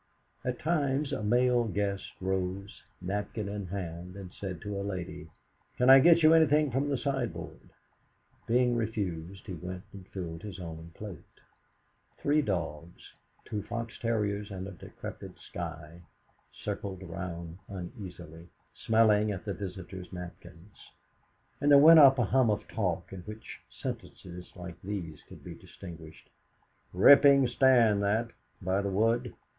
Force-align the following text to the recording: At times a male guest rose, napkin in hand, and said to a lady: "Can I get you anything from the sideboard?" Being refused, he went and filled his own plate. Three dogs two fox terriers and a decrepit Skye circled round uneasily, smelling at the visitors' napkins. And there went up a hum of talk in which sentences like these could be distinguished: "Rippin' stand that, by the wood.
At 0.43 0.57
times 0.57 1.11
a 1.13 1.21
male 1.21 1.65
guest 1.65 2.13
rose, 2.19 2.81
napkin 3.01 3.47
in 3.47 3.67
hand, 3.67 4.15
and 4.15 4.33
said 4.33 4.59
to 4.61 4.81
a 4.81 4.81
lady: 4.81 5.29
"Can 5.77 5.91
I 5.91 5.99
get 5.99 6.23
you 6.23 6.33
anything 6.33 6.71
from 6.71 6.89
the 6.89 6.97
sideboard?" 6.97 7.69
Being 8.47 8.75
refused, 8.75 9.45
he 9.45 9.53
went 9.53 9.83
and 9.93 10.07
filled 10.07 10.41
his 10.41 10.59
own 10.59 10.89
plate. 10.95 11.19
Three 12.17 12.41
dogs 12.41 13.13
two 13.45 13.61
fox 13.61 13.99
terriers 13.99 14.49
and 14.49 14.65
a 14.67 14.71
decrepit 14.71 15.37
Skye 15.37 16.01
circled 16.51 17.03
round 17.03 17.59
uneasily, 17.67 18.49
smelling 18.73 19.31
at 19.31 19.45
the 19.45 19.53
visitors' 19.53 20.11
napkins. 20.11 20.89
And 21.59 21.69
there 21.69 21.77
went 21.77 21.99
up 21.99 22.17
a 22.17 22.25
hum 22.25 22.49
of 22.49 22.67
talk 22.67 23.13
in 23.13 23.21
which 23.27 23.59
sentences 23.69 24.51
like 24.55 24.81
these 24.81 25.21
could 25.29 25.43
be 25.43 25.53
distinguished: 25.53 26.27
"Rippin' 26.91 27.47
stand 27.47 28.01
that, 28.01 28.31
by 28.63 28.81
the 28.81 28.89
wood. 28.89 29.35